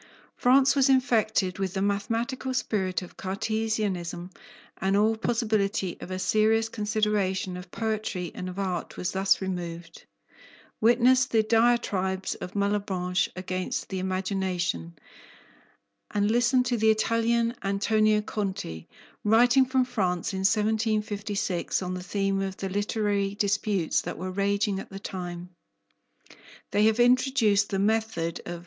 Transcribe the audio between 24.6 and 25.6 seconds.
at the time: